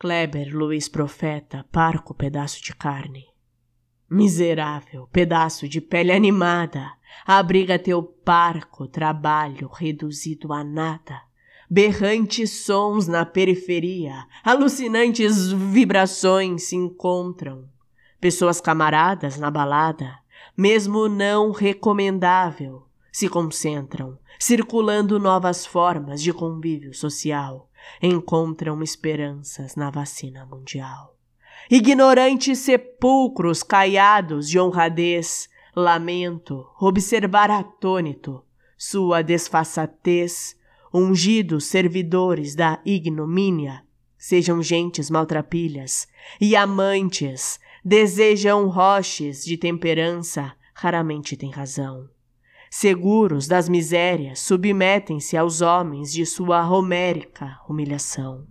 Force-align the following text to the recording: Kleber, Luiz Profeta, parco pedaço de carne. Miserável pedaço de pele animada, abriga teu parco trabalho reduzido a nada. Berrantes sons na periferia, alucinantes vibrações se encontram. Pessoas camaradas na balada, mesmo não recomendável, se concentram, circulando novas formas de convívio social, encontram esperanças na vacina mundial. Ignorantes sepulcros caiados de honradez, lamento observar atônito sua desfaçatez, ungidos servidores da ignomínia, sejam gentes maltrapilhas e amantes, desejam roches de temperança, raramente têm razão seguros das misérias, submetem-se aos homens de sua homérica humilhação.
Kleber, 0.00 0.56
Luiz 0.56 0.88
Profeta, 0.88 1.66
parco 1.70 2.14
pedaço 2.14 2.62
de 2.62 2.74
carne. 2.74 3.26
Miserável 4.08 5.06
pedaço 5.12 5.68
de 5.68 5.78
pele 5.78 6.10
animada, 6.10 6.90
abriga 7.26 7.78
teu 7.78 8.02
parco 8.02 8.88
trabalho 8.88 9.68
reduzido 9.68 10.54
a 10.54 10.64
nada. 10.64 11.20
Berrantes 11.68 12.64
sons 12.64 13.06
na 13.06 13.26
periferia, 13.26 14.24
alucinantes 14.42 15.52
vibrações 15.52 16.62
se 16.62 16.76
encontram. 16.76 17.68
Pessoas 18.18 18.58
camaradas 18.58 19.36
na 19.36 19.50
balada, 19.50 20.18
mesmo 20.56 21.10
não 21.10 21.52
recomendável, 21.52 22.86
se 23.12 23.28
concentram, 23.28 24.18
circulando 24.38 25.18
novas 25.18 25.66
formas 25.66 26.22
de 26.22 26.32
convívio 26.32 26.94
social, 26.94 27.68
encontram 28.02 28.82
esperanças 28.82 29.74
na 29.74 29.90
vacina 29.90 30.46
mundial. 30.46 31.16
Ignorantes 31.70 32.58
sepulcros 32.58 33.62
caiados 33.62 34.48
de 34.48 34.58
honradez, 34.58 35.48
lamento 35.74 36.66
observar 36.80 37.50
atônito 37.50 38.42
sua 38.76 39.22
desfaçatez, 39.22 40.56
ungidos 40.92 41.66
servidores 41.66 42.54
da 42.54 42.80
ignomínia, 42.84 43.84
sejam 44.16 44.62
gentes 44.62 45.10
maltrapilhas 45.10 46.08
e 46.40 46.56
amantes, 46.56 47.60
desejam 47.84 48.68
roches 48.68 49.44
de 49.44 49.56
temperança, 49.56 50.54
raramente 50.74 51.36
têm 51.36 51.50
razão 51.50 52.08
seguros 52.70 53.48
das 53.48 53.68
misérias, 53.68 54.38
submetem-se 54.40 55.36
aos 55.36 55.60
homens 55.60 56.12
de 56.12 56.24
sua 56.24 56.66
homérica 56.70 57.58
humilhação. 57.68 58.46